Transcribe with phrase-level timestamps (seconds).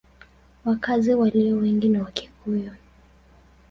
[0.65, 2.71] Wakazi walio wengi ni Wakikuyu.